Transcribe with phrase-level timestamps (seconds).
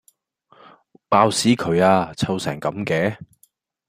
[1.09, 2.11] 爆屎渠呀！
[2.17, 3.15] 臭成咁嘅